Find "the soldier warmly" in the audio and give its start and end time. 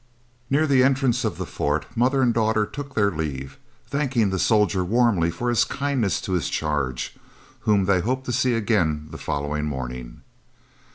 4.31-5.29